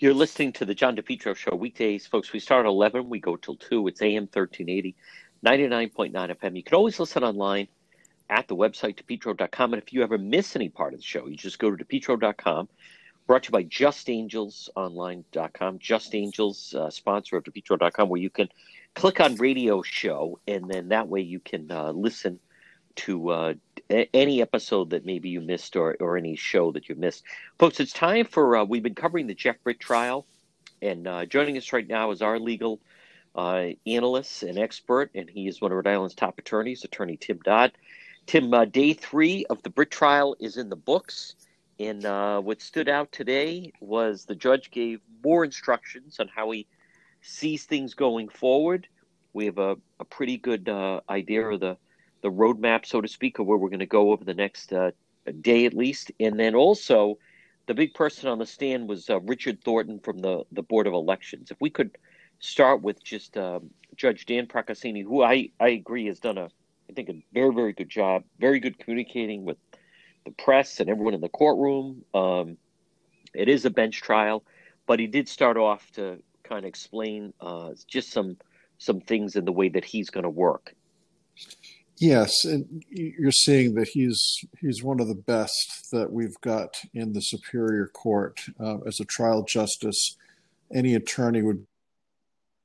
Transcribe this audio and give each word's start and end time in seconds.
You're 0.00 0.14
listening 0.14 0.52
to 0.54 0.64
the 0.64 0.74
John 0.74 0.96
DePetro 0.96 1.36
Show 1.36 1.54
weekdays, 1.54 2.06
folks. 2.06 2.32
We 2.32 2.40
start 2.40 2.64
at 2.64 2.70
11, 2.70 3.10
we 3.10 3.20
go 3.20 3.36
till 3.36 3.56
2. 3.56 3.88
It's 3.88 4.00
AM 4.00 4.30
1380, 4.32 4.96
99.9 5.44 6.12
FM. 6.12 6.56
You 6.56 6.62
can 6.62 6.74
always 6.74 6.98
listen 6.98 7.22
online 7.22 7.68
at 8.30 8.48
the 8.48 8.56
website, 8.56 8.96
depetro.com. 8.96 9.74
And 9.74 9.82
if 9.82 9.92
you 9.92 10.02
ever 10.02 10.16
miss 10.16 10.56
any 10.56 10.70
part 10.70 10.94
of 10.94 11.00
the 11.00 11.04
show, 11.04 11.26
you 11.26 11.36
just 11.36 11.58
go 11.58 11.70
to 11.70 11.84
depetro.com. 11.84 12.70
Brought 13.26 13.42
to 13.42 13.48
you 13.48 13.52
by 13.52 13.64
justangelsonline.com. 13.64 15.78
Just 15.78 16.14
Angels, 16.14 16.74
uh, 16.74 16.88
sponsor 16.88 17.36
of 17.36 17.44
depetro.com, 17.44 18.08
where 18.08 18.22
you 18.22 18.30
can 18.30 18.48
click 18.94 19.20
on 19.20 19.34
radio 19.34 19.82
show, 19.82 20.40
and 20.48 20.66
then 20.66 20.88
that 20.88 21.08
way 21.08 21.20
you 21.20 21.40
can 21.40 21.70
uh, 21.70 21.92
listen 21.92 22.40
to 22.96 23.28
uh, 23.28 23.52
any 23.90 24.40
episode 24.40 24.90
that 24.90 25.04
maybe 25.04 25.28
you 25.28 25.40
missed 25.40 25.76
or, 25.76 25.96
or 26.00 26.16
any 26.16 26.36
show 26.36 26.72
that 26.72 26.88
you 26.88 26.94
missed. 26.94 27.24
Folks, 27.58 27.80
it's 27.80 27.92
time 27.92 28.24
for, 28.24 28.56
uh, 28.56 28.64
we've 28.64 28.82
been 28.82 28.94
covering 28.94 29.26
the 29.26 29.34
Jeff 29.34 29.56
Britt 29.64 29.80
trial, 29.80 30.26
and 30.80 31.06
uh, 31.06 31.26
joining 31.26 31.56
us 31.56 31.72
right 31.72 31.86
now 31.86 32.10
is 32.10 32.22
our 32.22 32.38
legal 32.38 32.80
uh, 33.34 33.68
analyst 33.86 34.42
and 34.42 34.58
expert, 34.58 35.10
and 35.14 35.28
he 35.28 35.48
is 35.48 35.60
one 35.60 35.72
of 35.72 35.76
Rhode 35.76 35.86
Island's 35.88 36.14
top 36.14 36.38
attorneys, 36.38 36.84
attorney 36.84 37.16
Tim 37.16 37.40
Dodd. 37.44 37.72
Tim, 38.26 38.52
uh, 38.54 38.64
day 38.64 38.92
three 38.92 39.44
of 39.50 39.62
the 39.62 39.70
Britt 39.70 39.90
trial 39.90 40.36
is 40.38 40.56
in 40.56 40.68
the 40.68 40.76
books, 40.76 41.34
and 41.78 42.04
uh, 42.04 42.40
what 42.40 42.60
stood 42.62 42.88
out 42.88 43.10
today 43.10 43.72
was 43.80 44.24
the 44.24 44.34
judge 44.34 44.70
gave 44.70 45.00
more 45.24 45.44
instructions 45.44 46.20
on 46.20 46.28
how 46.28 46.50
he 46.50 46.66
sees 47.22 47.64
things 47.64 47.94
going 47.94 48.28
forward. 48.28 48.86
We 49.32 49.46
have 49.46 49.58
a, 49.58 49.76
a 49.98 50.04
pretty 50.04 50.36
good 50.36 50.68
uh, 50.68 51.00
idea 51.08 51.46
of 51.46 51.60
the 51.60 51.76
the 52.22 52.30
roadmap, 52.30 52.86
so 52.86 53.00
to 53.00 53.08
speak, 53.08 53.38
of 53.38 53.46
where 53.46 53.58
we're 53.58 53.68
going 53.68 53.80
to 53.80 53.86
go 53.86 54.12
over 54.12 54.24
the 54.24 54.34
next 54.34 54.72
uh, 54.72 54.90
day 55.40 55.66
at 55.66 55.74
least. 55.74 56.12
And 56.20 56.38
then 56.38 56.54
also, 56.54 57.18
the 57.66 57.74
big 57.74 57.94
person 57.94 58.28
on 58.28 58.38
the 58.38 58.46
stand 58.46 58.88
was 58.88 59.08
uh, 59.08 59.20
Richard 59.20 59.62
Thornton 59.62 60.00
from 60.00 60.18
the, 60.18 60.44
the 60.52 60.62
Board 60.62 60.86
of 60.86 60.92
Elections. 60.92 61.50
If 61.50 61.58
we 61.60 61.70
could 61.70 61.96
start 62.40 62.82
with 62.82 63.02
just 63.04 63.36
um, 63.36 63.70
Judge 63.96 64.26
Dan 64.26 64.46
Procaccini, 64.46 65.04
who 65.04 65.22
I, 65.22 65.50
I 65.60 65.68
agree 65.68 66.06
has 66.06 66.20
done 66.20 66.38
a, 66.38 66.46
I 66.88 66.92
think, 66.94 67.08
a 67.08 67.22
very, 67.32 67.54
very 67.54 67.72
good 67.72 67.88
job, 67.88 68.24
very 68.38 68.60
good 68.60 68.78
communicating 68.78 69.44
with 69.44 69.58
the 70.24 70.32
press 70.32 70.80
and 70.80 70.90
everyone 70.90 71.14
in 71.14 71.20
the 71.20 71.28
courtroom. 71.28 72.04
Um, 72.14 72.56
it 73.34 73.48
is 73.48 73.64
a 73.64 73.70
bench 73.70 74.02
trial, 74.02 74.42
but 74.86 74.98
he 74.98 75.06
did 75.06 75.28
start 75.28 75.56
off 75.56 75.90
to 75.92 76.22
kind 76.42 76.64
of 76.64 76.68
explain 76.68 77.32
uh, 77.40 77.70
just 77.86 78.10
some 78.10 78.36
some 78.78 79.00
things 79.00 79.36
in 79.36 79.44
the 79.44 79.52
way 79.52 79.68
that 79.68 79.84
he's 79.84 80.08
going 80.08 80.24
to 80.24 80.30
work. 80.30 80.74
Yes, 82.00 82.46
and 82.46 82.82
you're 82.88 83.30
seeing 83.30 83.74
that 83.74 83.88
he's 83.88 84.42
he's 84.58 84.82
one 84.82 85.00
of 85.00 85.08
the 85.08 85.14
best 85.14 85.90
that 85.92 86.10
we've 86.10 86.40
got 86.40 86.80
in 86.94 87.12
the 87.12 87.20
Superior 87.20 87.88
Court 87.88 88.40
uh, 88.58 88.78
as 88.86 89.00
a 89.00 89.04
trial 89.04 89.44
justice. 89.44 90.16
Any 90.74 90.94
attorney 90.94 91.42
would 91.42 91.66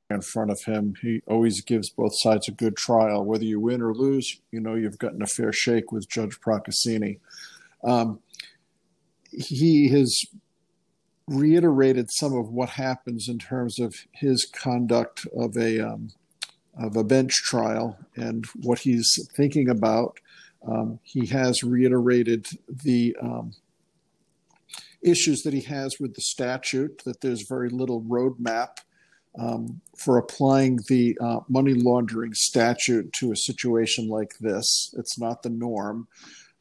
in 0.09 0.22
front 0.22 0.52
of 0.52 0.61
him. 0.61 0.94
He 1.02 1.22
always 1.28 1.61
gives 1.61 1.89
both 1.89 2.13
sides 2.16 2.47
a 2.47 2.52
good 2.52 2.78
trial, 2.78 3.25
whether 3.25 3.44
you 3.44 3.59
win 3.59 3.81
or 3.81 3.94
lose. 3.94 4.39
You 4.52 4.61
know 4.61 4.75
you've 4.75 5.00
gotten 5.00 5.22
a 5.22 5.28
fair 5.28 5.52
shake 5.52 5.91
with 5.91 6.08
Judge 6.08 6.39
Procaccini. 6.39 7.19
Um, 7.83 8.19
he 9.31 9.89
has 9.89 10.23
reiterated 11.28 12.09
some 12.09 12.33
of 12.33 12.50
what 12.50 12.69
happens 12.69 13.28
in 13.28 13.39
terms 13.39 13.80
of 13.80 13.95
his 14.13 14.45
conduct 14.45 15.28
of 15.36 15.58
a 15.58 15.81
um, 15.81 16.11
of 16.78 16.95
a 16.95 17.04
bench 17.04 17.34
trial 17.44 17.98
and 18.16 18.45
what 18.62 18.80
he's 18.80 19.09
thinking 19.36 19.70
about. 19.70 20.20
Um, 20.68 21.00
he 21.04 21.28
has 21.28 21.64
reiterated 21.64 22.48
the 22.68 23.16
um, 23.22 23.54
issues 25.02 25.44
that 25.44 25.53
he 25.53 25.62
has 25.62 25.96
with 26.00 26.16
the 26.16 26.22
statute, 26.22 27.03
that 27.06 27.22
there's 27.22 27.48
very 27.48 27.70
little 27.70 28.02
roadmap 28.02 28.78
um, 29.38 29.81
for 29.98 30.18
applying 30.18 30.80
the 30.88 31.18
uh, 31.22 31.40
money 31.48 31.73
laundering 31.73 32.34
statute 32.34 33.12
to 33.14 33.31
a 33.31 33.38
situation 33.38 34.08
like 34.08 34.31
this. 34.40 34.94
It's 34.98 35.20
not 35.20 35.44
the 35.44 35.50
norm. 35.50 36.07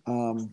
Um, 0.06 0.52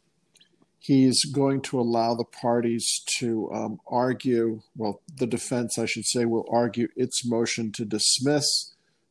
he's 0.79 1.25
going 1.25 1.61
to 1.61 1.79
allow 1.79 2.16
the 2.16 2.23
parties 2.23 3.03
to 3.19 3.51
um, 3.51 3.79
argue, 3.88 4.61
well, 4.78 5.01
the 5.17 5.28
defense, 5.28 5.78
I 5.78 5.85
should 5.85 6.05
say, 6.05 6.25
will 6.25 6.47
argue 6.49 6.88
its 6.95 7.25
motion 7.25 7.72
to 7.73 7.85
dismiss 7.85 8.45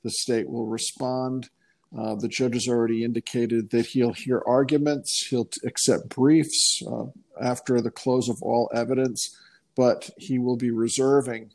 the 0.03 0.11
state 0.11 0.49
will 0.49 0.67
respond. 0.67 1.49
Uh, 1.97 2.15
the 2.15 2.29
judge 2.29 2.55
has 2.55 2.69
already 2.69 3.03
indicated 3.03 3.71
that 3.71 3.87
he'll 3.87 4.13
hear 4.13 4.43
arguments, 4.47 5.27
he'll 5.29 5.47
t- 5.47 5.61
accept 5.65 6.09
briefs 6.09 6.81
uh, 6.87 7.07
after 7.41 7.81
the 7.81 7.91
close 7.91 8.29
of 8.29 8.41
all 8.43 8.71
evidence, 8.73 9.37
but 9.77 10.11
he 10.17 10.39
will 10.39 10.57
be 10.57 10.71
reserving 10.71 11.51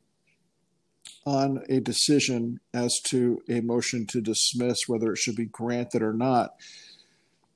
on 1.25 1.63
a 1.69 1.79
decision 1.79 2.59
as 2.73 2.99
to 2.99 3.41
a 3.49 3.61
motion 3.61 4.05
to 4.07 4.21
dismiss, 4.21 4.87
whether 4.87 5.13
it 5.13 5.17
should 5.17 5.35
be 5.35 5.45
granted 5.45 6.01
or 6.01 6.13
not. 6.13 6.55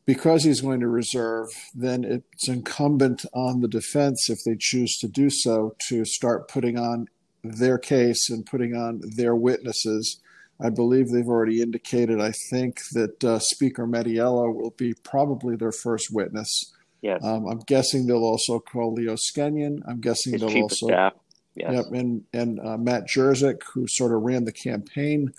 Because 0.06 0.44
he's 0.44 0.61
going 0.61 0.79
to 0.79 0.88
reserve, 0.88 1.50
then 1.75 2.03
it's 2.03 2.47
incumbent 2.47 3.25
on 3.33 3.59
the 3.59 3.67
defense, 3.67 4.27
if 4.29 4.39
they 4.44 4.56
choose 4.57 4.97
to 4.97 5.07
do 5.07 5.29
so, 5.29 5.75
to 5.88 6.03
start 6.03 6.47
putting 6.47 6.79
on 6.79 7.07
their 7.44 7.77
case 7.77 8.29
and 8.29 8.45
putting 8.45 8.75
on 8.75 9.01
their 9.16 9.35
witnesses 9.35 10.19
I 10.61 10.69
believe 10.69 11.09
they've 11.09 11.27
already 11.27 11.61
indicated, 11.61 12.19
I 12.19 12.33
think, 12.49 12.81
that 12.91 13.23
uh, 13.23 13.39
Speaker 13.39 13.87
Mattiello 13.87 14.53
will 14.53 14.73
be 14.77 14.93
probably 14.93 15.55
their 15.55 15.71
first 15.71 16.11
witness. 16.11 16.73
Yes. 17.01 17.23
Um, 17.23 17.47
I'm 17.47 17.59
guessing 17.59 18.07
they'll 18.07 18.25
also 18.25 18.59
call 18.59 18.93
Leo 18.93 19.15
Skenyon. 19.15 19.81
I'm 19.87 20.01
guessing 20.01 20.33
His 20.33 20.41
they'll 20.41 20.63
also. 20.63 20.87
staff. 20.87 21.13
Yes. 21.55 21.73
Yep, 21.73 21.85
and 21.93 22.23
and 22.31 22.59
uh, 22.59 22.77
Matt 22.77 23.07
Jerzyk, 23.07 23.63
who 23.73 23.85
sort 23.87 24.13
of 24.13 24.21
ran 24.21 24.45
the 24.45 24.51
campaign. 24.51 25.33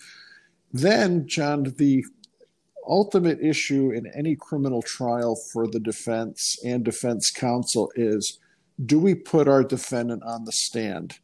Then, 0.73 1.27
John, 1.27 1.75
the 1.77 2.05
ultimate 2.87 3.41
issue 3.41 3.91
in 3.91 4.11
any 4.15 4.37
criminal 4.37 4.83
trial 4.83 5.37
for 5.53 5.67
the 5.67 5.81
defense 5.81 6.57
and 6.65 6.85
defense 6.85 7.31
counsel 7.31 7.91
is 7.95 8.39
do 8.85 8.99
we 8.99 9.15
put 9.15 9.49
our 9.49 9.63
defendant 9.63 10.23
on 10.25 10.45
the 10.45 10.53
stand? 10.53 11.19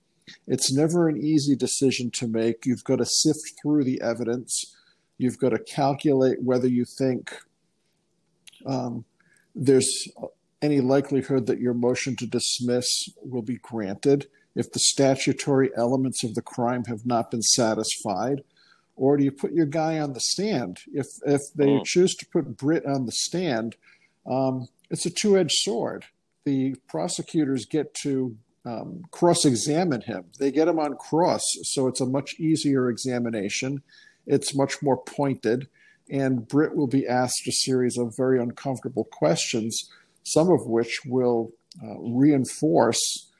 It's 0.46 0.72
never 0.72 1.08
an 1.08 1.16
easy 1.16 1.54
decision 1.56 2.10
to 2.12 2.26
make. 2.26 2.66
You've 2.66 2.84
got 2.84 2.96
to 2.96 3.06
sift 3.06 3.52
through 3.62 3.84
the 3.84 4.00
evidence. 4.00 4.74
You've 5.18 5.38
got 5.38 5.50
to 5.50 5.58
calculate 5.58 6.42
whether 6.42 6.68
you 6.68 6.84
think 6.84 7.32
um, 8.66 9.04
there's 9.54 10.08
any 10.62 10.80
likelihood 10.80 11.46
that 11.46 11.60
your 11.60 11.74
motion 11.74 12.16
to 12.16 12.26
dismiss 12.26 13.08
will 13.22 13.42
be 13.42 13.58
granted 13.58 14.26
if 14.54 14.72
the 14.72 14.78
statutory 14.78 15.70
elements 15.76 16.24
of 16.24 16.34
the 16.34 16.42
crime 16.42 16.84
have 16.84 17.04
not 17.04 17.30
been 17.30 17.42
satisfied 17.42 18.42
or 18.96 19.16
do 19.16 19.24
you 19.24 19.30
put 19.30 19.52
your 19.52 19.66
guy 19.66 19.98
on 19.98 20.14
the 20.14 20.20
stand 20.20 20.80
if 20.92 21.06
if 21.26 21.42
they 21.54 21.66
mm. 21.66 21.84
choose 21.84 22.14
to 22.14 22.26
put 22.26 22.56
Britt 22.56 22.86
on 22.86 23.04
the 23.04 23.12
stand 23.12 23.76
um, 24.26 24.68
it's 24.90 25.06
a 25.06 25.10
two-edged 25.10 25.52
sword 25.52 26.06
the 26.44 26.74
prosecutors 26.88 27.66
get 27.66 27.92
to 27.94 28.36
um, 28.66 29.02
cross 29.12 29.44
examine 29.44 30.00
him. 30.02 30.24
They 30.38 30.50
get 30.50 30.68
him 30.68 30.78
on 30.78 30.96
cross, 30.96 31.42
so 31.62 31.86
it's 31.86 32.00
a 32.00 32.06
much 32.06 32.34
easier 32.38 32.90
examination. 32.90 33.82
It's 34.26 34.56
much 34.56 34.82
more 34.82 34.96
pointed, 34.96 35.68
and 36.10 36.46
Britt 36.46 36.74
will 36.74 36.88
be 36.88 37.06
asked 37.06 37.46
a 37.46 37.52
series 37.52 37.96
of 37.96 38.16
very 38.16 38.40
uncomfortable 38.40 39.04
questions, 39.04 39.88
some 40.24 40.50
of 40.50 40.66
which 40.66 41.00
will 41.06 41.52
uh, 41.82 41.98
reinforce 42.00 43.30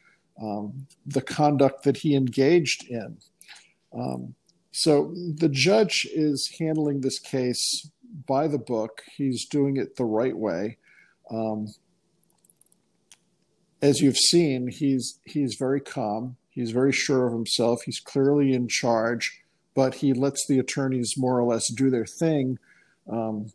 um, 0.41 0.87
the 1.05 1.23
conduct 1.23 1.83
that 1.83 1.99
he 1.99 2.15
engaged 2.15 2.87
in. 2.89 3.19
Um, 3.93 4.35
so 4.71 5.13
the 5.15 5.49
judge 5.49 6.07
is 6.15 6.55
handling 6.61 7.01
this 7.01 7.19
case 7.19 7.91
by 8.29 8.47
the 8.47 8.59
book. 8.59 9.03
He's 9.17 9.47
doing 9.47 9.77
it 9.77 9.97
the 9.97 10.05
right 10.05 10.37
way. 10.37 10.77
As 13.83 14.01
you've 14.01 14.17
seen, 14.17 14.69
he's 14.69 15.19
he's 15.25 15.57
very 15.59 15.81
calm. 15.81 16.37
He's 16.51 16.71
very 16.71 16.93
sure 16.93 17.27
of 17.27 17.33
himself. 17.33 17.81
He's 17.85 18.01
clearly 18.01 18.53
in 18.55 18.69
charge, 18.69 19.43
but 19.75 19.97
he 19.97 20.15
lets 20.15 20.47
the 20.49 20.59
attorneys 20.59 21.15
more 21.17 21.39
or 21.39 21.45
less 21.45 21.65
do 21.75 21.91
their 21.91 22.07
thing. 22.07 22.59
Um, 23.11 23.49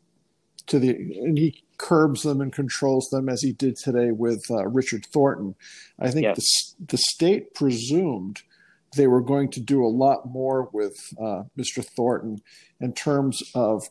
to 0.68 0.80
the 0.80 0.90
and 0.92 1.38
he 1.38 1.64
curbs 1.78 2.22
them 2.22 2.40
and 2.42 2.54
controls 2.54 3.10
them 3.10 3.28
as 3.28 3.42
he 3.42 3.52
did 3.52 3.76
today 3.76 4.12
with 4.12 4.44
uh, 4.52 4.68
Richard 4.68 5.06
Thornton. 5.12 5.56
I 6.00 6.12
think 6.12 6.24
yes. 6.24 6.76
the 6.80 6.86
the 6.92 6.98
state 6.98 7.54
presumed 7.56 8.44
they 8.96 9.08
were 9.08 9.22
going 9.22 9.50
to 9.52 9.60
do 9.60 9.84
a 9.84 9.88
lot 9.88 10.28
more 10.28 10.70
with 10.74 10.96
uh, 11.20 11.44
Mr. 11.58 11.84
Thornton 11.96 12.42
in 12.80 12.94
terms 12.94 13.42
of 13.56 13.84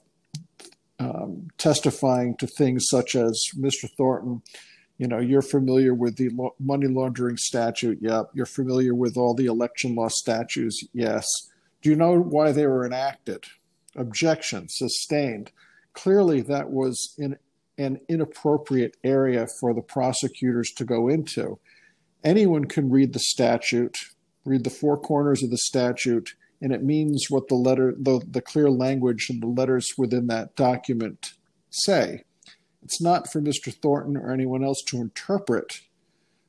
um, 0.98 1.48
testifying 1.56 2.36
to 2.36 2.46
things 2.46 2.86
such 2.88 3.14
as 3.14 3.42
Mr. 3.58 3.88
Thornton 3.96 4.42
you 5.00 5.08
know 5.08 5.18
you're 5.18 5.42
familiar 5.42 5.94
with 5.94 6.16
the 6.16 6.30
money 6.60 6.86
laundering 6.86 7.36
statute 7.36 7.98
yep. 8.00 8.26
You're 8.34 8.46
familiar 8.46 8.94
with 8.94 9.16
all 9.16 9.34
the 9.34 9.46
election 9.46 9.94
law 9.94 10.08
statutes 10.08 10.84
yes. 10.92 11.26
Do 11.82 11.90
you 11.90 11.96
know 11.96 12.20
why 12.20 12.52
they 12.52 12.66
were 12.66 12.84
enacted? 12.84 13.44
Objection 13.96 14.68
sustained. 14.68 15.50
Clearly 15.94 16.42
that 16.42 16.70
was 16.70 17.14
in 17.18 17.36
an 17.78 18.00
inappropriate 18.08 18.96
area 19.02 19.46
for 19.58 19.72
the 19.72 19.80
prosecutors 19.80 20.70
to 20.76 20.84
go 20.84 21.08
into. 21.08 21.58
Anyone 22.22 22.66
can 22.66 22.90
read 22.90 23.14
the 23.14 23.18
statute 23.18 23.96
read 24.44 24.64
the 24.64 24.70
four 24.70 24.98
corners 24.98 25.42
of 25.42 25.50
the 25.50 25.58
statute, 25.58 26.34
and 26.60 26.72
it 26.72 26.82
means 26.82 27.26
what 27.28 27.48
the 27.48 27.54
letter, 27.54 27.94
the, 27.98 28.20
the 28.30 28.40
clear 28.40 28.70
language 28.70 29.28
and 29.30 29.42
the 29.42 29.46
letters 29.46 29.92
within 29.96 30.26
that 30.28 30.54
document 30.56 31.34
say. 31.70 32.24
It's 32.82 33.00
not 33.00 33.30
for 33.30 33.40
Mr. 33.40 33.72
Thornton 33.72 34.16
or 34.16 34.32
anyone 34.32 34.64
else 34.64 34.82
to 34.88 35.00
interpret 35.00 35.82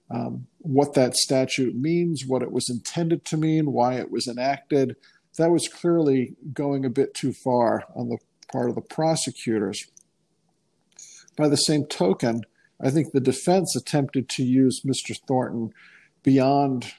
um, 0.09 0.47
what 0.59 0.93
that 0.93 1.15
statute 1.15 1.75
means, 1.75 2.25
what 2.25 2.41
it 2.41 2.51
was 2.51 2.69
intended 2.69 3.25
to 3.25 3.37
mean, 3.37 3.71
why 3.71 3.95
it 3.95 4.11
was 4.11 4.27
enacted. 4.27 4.95
That 5.37 5.51
was 5.51 5.67
clearly 5.67 6.35
going 6.53 6.85
a 6.85 6.89
bit 6.89 7.13
too 7.13 7.33
far 7.33 7.85
on 7.95 8.09
the 8.09 8.17
part 8.51 8.69
of 8.69 8.75
the 8.75 8.81
prosecutors. 8.81 9.85
By 11.37 11.47
the 11.47 11.55
same 11.55 11.85
token, 11.85 12.41
I 12.81 12.89
think 12.89 13.11
the 13.11 13.21
defense 13.21 13.75
attempted 13.75 14.27
to 14.29 14.43
use 14.43 14.81
Mr. 14.85 15.15
Thornton 15.27 15.71
beyond 16.23 16.93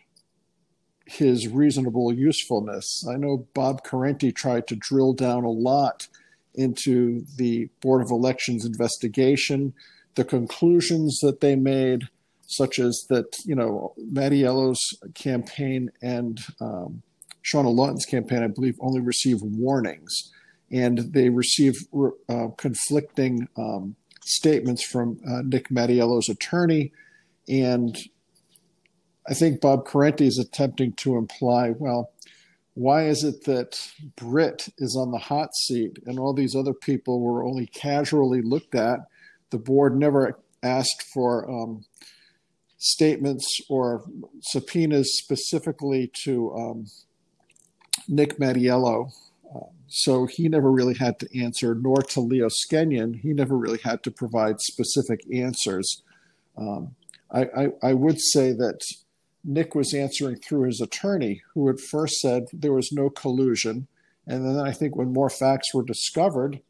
his 1.05 1.49
reasonable 1.49 2.12
usefulness. 2.12 3.05
I 3.08 3.17
know 3.17 3.46
Bob 3.55 3.84
Corrente 3.84 4.34
tried 4.34 4.67
to 4.69 4.76
drill 4.76 5.12
down 5.12 5.44
a 5.44 5.50
lot 5.50 6.08
into 6.55 7.25
the 7.37 7.69
Board 7.81 8.03
of 8.03 8.11
Elections 8.11 8.65
investigation, 8.65 9.73
the 10.15 10.25
conclusions 10.25 11.19
that 11.21 11.41
they 11.41 11.57
made, 11.57 12.03
such 12.47 12.79
as 12.79 13.07
that, 13.09 13.37
you 13.45 13.55
know, 13.55 13.95
Mattiello's 14.13 14.81
campaign 15.15 15.91
and 16.03 16.41
um, 16.61 17.03
Shawna 17.43 17.75
Lawton's 17.75 18.05
campaign, 18.05 18.43
I 18.43 18.49
believe, 18.49 18.77
only 18.81 19.01
received 19.01 19.43
warnings. 19.43 20.31
And 20.71 20.99
they 21.13 21.29
received 21.29 21.87
uh, 22.29 22.49
conflicting 22.57 23.49
um, 23.57 23.97
statements 24.25 24.85
from 24.85 25.19
uh, 25.29 25.43
Nick 25.45 25.69
Mattiello's 25.69 26.29
attorney. 26.29 26.93
And 27.49 27.99
I 29.29 29.35
think 29.35 29.61
Bob 29.61 29.87
Corrente 29.87 30.23
is 30.23 30.39
attempting 30.39 30.93
to 30.95 31.17
imply, 31.17 31.71
well, 31.79 32.12
why 32.75 33.07
is 33.07 33.23
it 33.23 33.45
that 33.45 33.79
Britt 34.17 34.69
is 34.79 34.97
on 34.97 35.11
the 35.11 35.19
hot 35.19 35.55
seat 35.55 35.99
and 36.07 36.19
all 36.19 36.33
these 36.33 36.57
other 36.57 36.73
people 36.73 37.21
were 37.21 37.45
only 37.45 37.67
casually 37.67 38.41
looked 38.41 38.75
at? 38.75 39.01
The 39.51 39.59
board 39.59 39.99
never 39.99 40.39
asked 40.63 41.03
for 41.13 41.51
um, 41.51 41.85
statements 42.79 43.61
or 43.69 44.05
subpoenas 44.41 45.19
specifically 45.19 46.11
to 46.25 46.53
um, 46.55 46.87
Nick 48.09 48.39
Mattiello. 48.39 49.13
Uh, 49.55 49.67
so 49.89 50.27
he 50.27 50.49
never 50.49 50.73
really 50.73 50.95
had 50.95 51.19
to 51.19 51.41
answer, 51.41 51.75
nor 51.75 51.97
to 51.97 52.21
Leo 52.21 52.49
Skenyon. 52.49 53.21
He 53.21 53.35
never 53.35 53.57
really 53.57 53.81
had 53.85 54.03
to 54.05 54.11
provide 54.11 54.61
specific 54.61 55.21
answers. 55.31 56.03
Um, 56.57 56.95
I, 57.31 57.43
I, 57.43 57.69
I 57.83 57.93
would 57.93 58.21
say 58.21 58.53
that 58.53 58.81
Nick 59.44 59.75
was 59.75 59.94
answering 59.94 60.37
through 60.37 60.67
his 60.67 60.81
attorney, 60.81 61.43
who 61.55 61.69
at 61.69 61.81
first 61.81 62.21
said 62.21 62.44
there 62.53 62.73
was 62.73 62.93
no 62.93 63.11
collusion. 63.11 63.89
And 64.27 64.47
then 64.47 64.65
I 64.65 64.73
think 64.73 64.94
when 64.94 65.12
more 65.12 65.31
facts 65.31 65.75
were 65.75 65.83
discovered, 65.83 66.61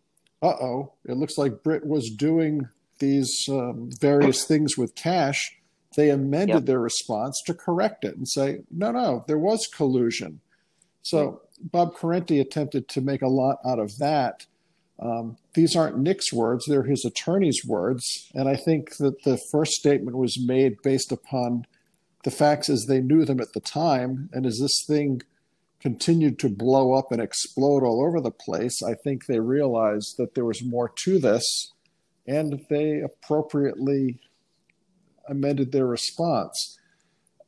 uh 0.40 0.56
oh, 0.60 0.92
it 1.04 1.16
looks 1.16 1.38
like 1.38 1.62
Britt 1.62 1.86
was 1.86 2.10
doing 2.10 2.68
these 2.98 3.46
um, 3.48 3.90
various 4.00 4.44
things 4.44 4.78
with 4.78 4.94
cash. 4.94 5.56
They 5.96 6.08
amended 6.08 6.54
yep. 6.54 6.64
their 6.64 6.80
response 6.80 7.42
to 7.46 7.54
correct 7.54 8.04
it 8.04 8.16
and 8.16 8.26
say, 8.26 8.60
no, 8.70 8.92
no, 8.92 9.24
there 9.26 9.38
was 9.38 9.66
collusion. 9.66 10.40
So 11.02 11.42
Bob 11.60 11.94
Corrente 11.94 12.40
attempted 12.40 12.88
to 12.88 13.00
make 13.00 13.22
a 13.22 13.28
lot 13.28 13.58
out 13.66 13.78
of 13.78 13.98
that. 13.98 14.46
Um, 14.98 15.36
these 15.54 15.74
aren't 15.74 15.98
Nick's 15.98 16.32
words, 16.32 16.64
they're 16.66 16.84
his 16.84 17.04
attorney's 17.04 17.64
words. 17.66 18.30
And 18.34 18.48
I 18.48 18.56
think 18.56 18.96
that 18.98 19.24
the 19.24 19.38
first 19.50 19.72
statement 19.72 20.16
was 20.16 20.40
made 20.40 20.80
based 20.82 21.12
upon 21.12 21.66
the 22.24 22.30
facts 22.30 22.68
as 22.68 22.86
they 22.86 23.00
knew 23.00 23.24
them 23.24 23.40
at 23.40 23.52
the 23.52 23.60
time. 23.60 24.30
And 24.32 24.46
as 24.46 24.58
this 24.60 24.84
thing 24.86 25.22
continued 25.80 26.38
to 26.38 26.48
blow 26.48 26.92
up 26.92 27.10
and 27.10 27.20
explode 27.20 27.82
all 27.82 28.04
over 28.04 28.20
the 28.20 28.30
place, 28.30 28.82
I 28.82 28.94
think 28.94 29.26
they 29.26 29.40
realized 29.40 30.16
that 30.18 30.34
there 30.34 30.44
was 30.44 30.62
more 30.62 30.88
to 31.04 31.18
this 31.18 31.72
and 32.26 32.64
they 32.70 33.00
appropriately 33.00 34.20
amended 35.28 35.72
their 35.72 35.86
response. 35.86 36.78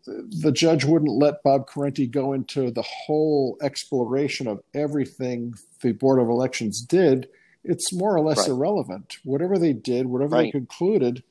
The 0.06 0.53
judge 0.53 0.85
wouldn't 0.85 1.12
let 1.12 1.43
Bob 1.43 1.69
Corrente 1.69 2.11
go 2.11 2.32
into 2.32 2.71
the 2.71 2.85
whole 3.06 3.56
exploration 3.62 4.47
of 4.47 4.62
everything 4.75 5.55
the 5.81 5.93
Board 5.93 6.21
of 6.21 6.29
Elections 6.29 6.82
did. 6.82 7.29
It's 7.62 7.93
more 7.93 8.15
or 8.15 8.21
less 8.21 8.41
right. 8.41 8.49
irrelevant. 8.49 9.17
Whatever 9.25 9.59
they 9.59 9.73
did, 9.73 10.06
whatever 10.06 10.37
right. 10.37 10.43
they 10.47 10.50
concluded, 10.50 11.23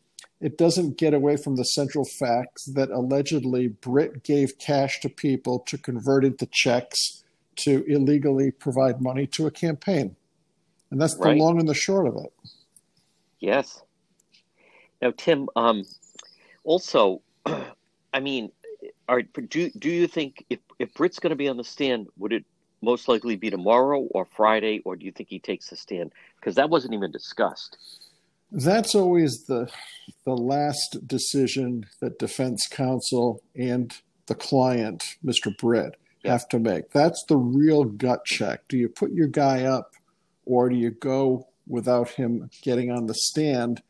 it 0.43 0.57
doesn't 0.57 0.97
get 0.97 1.13
away 1.13 1.37
from 1.37 1.55
the 1.55 1.63
central 1.63 2.03
facts 2.03 2.65
that 2.65 2.89
allegedly 2.89 3.69
Britt 3.69 4.23
gave 4.23 4.57
cash 4.59 4.99
to 4.99 5.07
people 5.07 5.59
to 5.67 5.77
convert 5.77 6.25
into 6.25 6.45
checks 6.51 7.23
to 7.55 7.85
illegally 7.87 8.51
provide 8.51 9.01
money 9.01 9.25
to 9.27 9.47
a 9.47 9.51
campaign. 9.51 10.17
And 10.91 11.01
that's 11.01 11.15
right. 11.17 11.33
the 11.33 11.41
long 11.41 11.59
and 11.59 11.69
the 11.69 11.73
short 11.73 12.07
of 12.07 12.17
it. 12.17 12.33
Yes. 13.39 13.81
Now, 15.01 15.13
Tim, 15.15 15.47
um, 15.55 15.85
also, 16.65 17.21
I 18.13 18.19
mean, 18.19 18.51
are, 19.07 19.21
do, 19.21 19.69
do 19.69 19.89
you 19.89 20.07
think 20.07 20.45
if, 20.49 20.59
if 20.77 20.93
Britt's 20.93 21.19
going 21.19 21.29
to 21.29 21.37
be 21.37 21.47
on 21.47 21.55
the 21.55 21.63
stand, 21.63 22.07
would 22.17 22.33
it 22.33 22.43
most 22.81 23.07
likely 23.07 23.37
be 23.37 23.49
tomorrow 23.49 24.01
or 24.11 24.25
Friday, 24.25 24.81
or 24.83 24.97
do 24.97 25.05
you 25.05 25.13
think 25.13 25.29
he 25.29 25.39
takes 25.39 25.69
the 25.69 25.77
stand? 25.77 26.11
Because 26.35 26.55
that 26.55 26.69
wasn't 26.69 26.93
even 26.93 27.11
discussed 27.11 27.77
that's 28.53 28.95
always 28.95 29.45
the 29.45 29.69
the 30.25 30.35
last 30.35 31.05
decision 31.05 31.85
that 31.99 32.19
defense 32.19 32.67
counsel 32.69 33.41
and 33.55 33.93
the 34.27 34.35
client, 34.35 35.03
Mr. 35.25 35.55
Britt, 35.57 35.95
have 36.23 36.47
to 36.49 36.59
make. 36.59 36.91
That's 36.91 37.23
the 37.27 37.37
real 37.37 37.83
gut 37.83 38.25
check. 38.25 38.67
Do 38.67 38.77
you 38.77 38.87
put 38.87 39.11
your 39.11 39.27
guy 39.27 39.63
up, 39.63 39.93
or 40.45 40.69
do 40.69 40.75
you 40.75 40.91
go 40.91 41.47
without 41.67 42.09
him 42.09 42.49
getting 42.61 42.91
on 42.91 43.07
the 43.07 43.13
stand? 43.13 43.81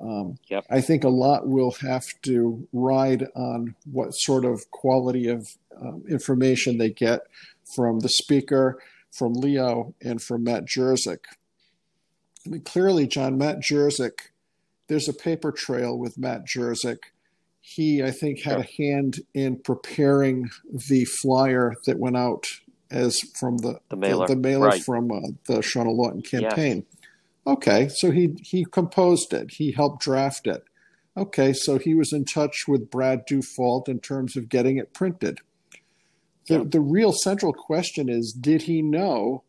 Um, 0.00 0.38
yep. 0.48 0.64
I 0.70 0.80
think 0.80 1.04
a 1.04 1.08
lot 1.08 1.48
will 1.48 1.72
have 1.82 2.04
to 2.22 2.66
ride 2.72 3.26
on 3.34 3.74
what 3.90 4.10
sort 4.10 4.44
of 4.44 4.70
quality 4.70 5.28
of 5.28 5.48
um, 5.80 6.04
information 6.08 6.78
they 6.78 6.90
get 6.90 7.20
from 7.74 8.00
the 8.00 8.08
speaker, 8.08 8.78
from 9.10 9.32
Leo, 9.34 9.94
and 10.02 10.22
from 10.22 10.44
Matt 10.44 10.64
Jerzyk. 10.64 11.24
I 12.46 12.50
mean, 12.50 12.60
clearly, 12.62 13.06
John, 13.06 13.38
Matt 13.38 13.60
Jerzyk, 13.60 14.28
there's 14.88 15.08
a 15.08 15.12
paper 15.12 15.52
trail 15.52 15.98
with 15.98 16.18
Matt 16.18 16.46
Jerzyk. 16.46 16.98
He, 17.60 18.02
I 18.02 18.12
think, 18.12 18.42
had 18.42 18.60
a 18.60 18.68
hand 18.78 19.20
in 19.34 19.58
preparing 19.58 20.50
the 20.70 21.04
flyer 21.04 21.74
that 21.86 21.98
went 21.98 22.16
out 22.16 22.46
as 22.90 23.18
from 23.38 23.58
the 23.58 23.80
the 23.88 23.96
mailer, 23.96 24.26
the, 24.26 24.34
the 24.34 24.40
mailer 24.40 24.68
right. 24.68 24.82
from 24.82 25.10
uh, 25.10 25.20
the 25.46 25.58
Shawna 25.58 25.94
Lawton 25.94 26.22
campaign. 26.22 26.84
Yes. 26.88 27.54
Okay, 27.54 27.88
so 27.88 28.10
he 28.10 28.36
he 28.42 28.64
composed 28.64 29.32
it. 29.32 29.52
He 29.52 29.72
helped 29.72 30.02
draft 30.02 30.46
it. 30.46 30.64
Okay, 31.16 31.52
so 31.52 31.78
he 31.78 31.94
was 31.94 32.12
in 32.12 32.24
touch 32.24 32.64
with 32.68 32.90
Brad 32.90 33.26
Dufault 33.26 33.88
in 33.88 34.00
terms 34.00 34.36
of 34.36 34.48
getting 34.48 34.76
it 34.76 34.92
printed. 34.92 35.40
The, 36.46 36.58
yeah. 36.58 36.64
the 36.66 36.80
real 36.80 37.12
central 37.12 37.52
question 37.52 38.08
is 38.08 38.32
did 38.32 38.62
he 38.62 38.82
know 38.82 39.42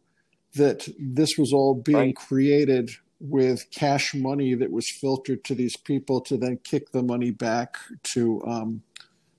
that 0.57 0.87
this 0.99 1.37
was 1.37 1.53
all 1.53 1.75
being 1.75 1.97
right. 1.97 2.15
created 2.15 2.91
with 3.19 3.69
cash 3.71 4.13
money 4.13 4.53
that 4.53 4.71
was 4.71 4.89
filtered 5.01 5.43
to 5.43 5.55
these 5.55 5.75
people 5.75 6.21
to 6.21 6.37
then 6.37 6.59
kick 6.63 6.91
the 6.91 7.01
money 7.01 7.31
back 7.31 7.77
to 8.03 8.43
um, 8.45 8.81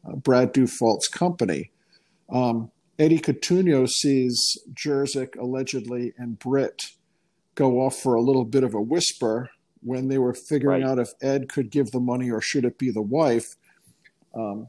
uh, 0.07 0.17
Brad 0.17 0.53
Dufault's 0.53 1.09
company. 1.09 1.71
Um, 2.29 2.71
Eddie 2.99 3.21
Cotugno 3.21 3.89
sees 3.89 4.59
Jerzyk 4.73 5.39
allegedly 5.39 6.13
and 6.19 6.39
Britt 6.39 6.91
go 7.55 7.81
off 7.81 7.97
for 7.97 8.15
a 8.15 8.23
little 8.23 8.45
bit 8.45 8.65
of 8.65 8.75
a 8.75 8.81
whisper 8.81 9.51
when 9.81 10.09
they 10.09 10.19
were 10.19 10.35
figuring 10.35 10.83
right. 10.83 10.91
out 10.91 10.99
if 10.99 11.11
Ed 11.23 11.49
could 11.49 11.71
give 11.71 11.93
the 11.93 12.01
money 12.01 12.31
or 12.31 12.41
should 12.41 12.65
it 12.65 12.79
be 12.79 12.91
the 12.91 13.03
wife. 13.03 13.57
Um, 14.35 14.69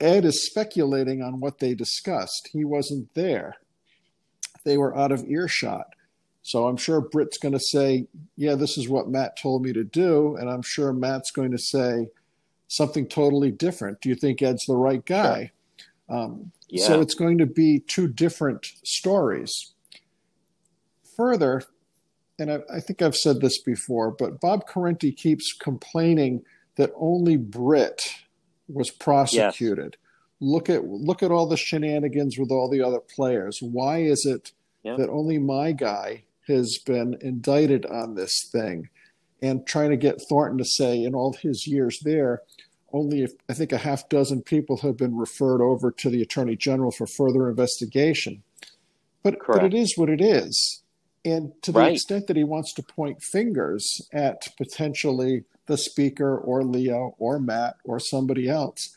Ed 0.00 0.24
is 0.24 0.46
speculating 0.46 1.22
on 1.22 1.40
what 1.40 1.58
they 1.58 1.74
discussed. 1.74 2.50
He 2.52 2.64
wasn't 2.64 3.12
there 3.14 3.56
they 4.64 4.78
were 4.78 4.96
out 4.96 5.12
of 5.12 5.24
earshot. 5.24 5.94
So 6.42 6.66
I'm 6.66 6.76
sure 6.76 7.00
Britt's 7.00 7.38
going 7.38 7.52
to 7.52 7.60
say, 7.60 8.06
Yeah, 8.36 8.54
this 8.54 8.76
is 8.76 8.88
what 8.88 9.08
Matt 9.08 9.36
told 9.40 9.62
me 9.62 9.72
to 9.72 9.84
do. 9.84 10.36
And 10.36 10.50
I'm 10.50 10.62
sure 10.62 10.92
Matt's 10.92 11.30
going 11.30 11.52
to 11.52 11.58
say 11.58 12.08
something 12.68 13.06
totally 13.06 13.50
different. 13.50 14.00
Do 14.00 14.08
you 14.08 14.14
think 14.14 14.42
Ed's 14.42 14.64
the 14.66 14.76
right 14.76 15.04
guy? 15.04 15.52
Um, 16.08 16.52
yeah. 16.68 16.86
So 16.86 17.00
it's 17.00 17.14
going 17.14 17.38
to 17.38 17.46
be 17.46 17.80
two 17.80 18.08
different 18.08 18.66
stories. 18.84 19.72
Further, 21.16 21.62
and 22.38 22.50
I, 22.50 22.60
I, 22.72 22.80
think 22.80 23.02
I've 23.02 23.14
said 23.14 23.40
this 23.40 23.60
before, 23.60 24.10
but 24.10 24.40
Bob 24.40 24.66
Corrente 24.66 25.14
keeps 25.16 25.52
complaining 25.52 26.42
that 26.76 26.90
only 26.96 27.36
Britt 27.36 28.02
was 28.68 28.90
prosecuted. 28.90 29.96
Yes 29.98 30.01
look 30.42 30.68
at 30.68 30.84
look 30.84 31.22
at 31.22 31.30
all 31.30 31.46
the 31.46 31.56
shenanigans 31.56 32.36
with 32.36 32.50
all 32.50 32.68
the 32.68 32.82
other 32.82 33.00
players. 33.00 33.58
Why 33.62 34.02
is 34.02 34.26
it 34.26 34.52
yeah. 34.82 34.96
that 34.96 35.08
only 35.08 35.38
my 35.38 35.72
guy 35.72 36.24
has 36.48 36.78
been 36.84 37.16
indicted 37.20 37.86
on 37.86 38.14
this 38.14 38.48
thing? 38.50 38.88
And 39.40 39.66
trying 39.66 39.90
to 39.90 39.96
get 39.96 40.20
Thornton 40.28 40.58
to 40.58 40.64
say 40.64 41.02
in 41.02 41.14
all 41.14 41.32
his 41.32 41.66
years 41.66 41.98
there, 42.02 42.42
only, 42.92 43.26
I 43.48 43.54
think, 43.54 43.72
a 43.72 43.78
half 43.78 44.08
dozen 44.08 44.42
people 44.42 44.78
have 44.78 44.96
been 44.96 45.16
referred 45.16 45.62
over 45.62 45.90
to 45.90 46.10
the 46.10 46.22
attorney 46.22 46.56
general 46.56 46.92
for 46.92 47.06
further 47.06 47.48
investigation. 47.48 48.42
But, 49.24 49.38
but 49.46 49.64
it 49.64 49.74
is 49.74 49.96
what 49.96 50.10
it 50.10 50.20
is. 50.20 50.82
And 51.24 51.52
to 51.62 51.72
the 51.72 51.78
right. 51.80 51.92
extent 51.92 52.26
that 52.26 52.36
he 52.36 52.44
wants 52.44 52.72
to 52.74 52.82
point 52.82 53.22
fingers 53.22 54.02
at 54.12 54.48
potentially 54.56 55.44
the 55.66 55.76
speaker 55.76 56.36
or 56.36 56.62
Leo 56.62 57.14
or 57.18 57.38
Matt 57.38 57.76
or 57.84 57.98
somebody 57.98 58.48
else, 58.48 58.94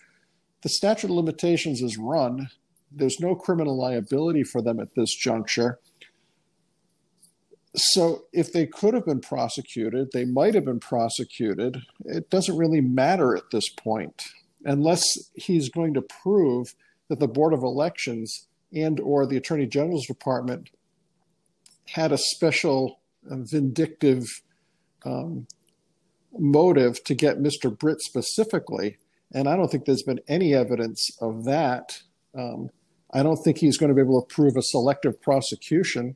the 0.65 0.69
statute 0.69 1.12
of 1.12 1.15
limitations 1.15 1.79
is 1.84 1.95
run. 1.95 2.50
There's 2.91 3.19
no 3.19 3.36
criminal 3.36 3.77
liability 3.77 4.41
for 4.41 4.63
them 4.63 4.79
at 4.79 4.95
this 4.95 5.13
juncture. 5.13 5.77
So 7.75 8.24
if 8.34 8.51
they 8.51 8.65
could 8.65 8.95
have 8.95 9.05
been 9.05 9.22
prosecuted, 9.22 10.07
they 10.12 10.25
might 10.25 10.55
have 10.55 10.65
been 10.65 10.79
prosecuted. 10.79 11.84
It 12.05 12.31
doesn't 12.31 12.57
really 12.57 12.81
matter 12.81 13.36
at 13.36 13.51
this 13.51 13.69
point, 13.69 14.24
unless 14.63 15.03
he's 15.36 15.69
going 15.69 15.93
to 15.93 16.01
prove 16.01 16.74
that 17.10 17.19
the 17.19 17.27
Board 17.27 17.53
of 17.53 17.62
Elections 17.62 18.48
and 18.74 19.00
or 19.00 19.27
the 19.27 19.38
Attorney 19.38 19.67
General's 19.67 20.07
Department 20.07 20.72
had 21.89 22.12
a 22.12 22.17
special 22.17 23.01
uh, 23.29 23.36
vindictive 23.36 24.41
um, 25.03 25.45
motive 26.36 27.03
to 27.03 27.13
get 27.13 27.38
Mr. 27.38 27.69
Britt 27.77 28.01
specifically. 28.01 28.98
And 29.34 29.50
I 29.50 29.55
don't 29.55 29.70
think 29.70 29.86
there's 29.86 30.03
been 30.03 30.22
any 30.27 30.53
evidence 30.53 31.12
of 31.20 31.46
that. 31.46 32.01
Um, 32.38 32.70
I 33.13 33.24
don't 33.24 33.38
think 33.38 33.58
he's 33.58 33.77
going 33.77 33.89
to 33.89 33.96
be 33.96 34.01
able 34.01 34.22
to 34.22 34.34
prove 34.34 34.55
a 34.55 34.62
selective 34.62 35.22
prosecution 35.22 36.15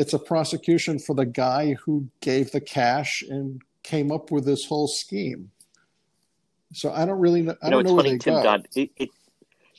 it's 0.00 0.14
a 0.14 0.18
prosecution 0.18 0.98
for 0.98 1.14
the 1.14 1.26
guy 1.26 1.74
who 1.74 2.08
gave 2.22 2.52
the 2.52 2.60
cash 2.60 3.22
and 3.28 3.60
came 3.82 4.10
up 4.10 4.30
with 4.30 4.46
this 4.46 4.64
whole 4.64 4.88
scheme. 4.88 5.50
So 6.72 6.90
I 6.90 7.04
don't 7.04 7.18
really 7.18 7.42
know. 7.42 7.54
I 7.62 7.66
you 7.66 7.70
know, 7.70 7.82
don't 7.82 7.96
know 7.96 8.02
funny, 8.02 8.18
Tim 8.18 8.42
Dodd, 8.42 8.66
it, 8.74 8.90
it, 8.96 9.10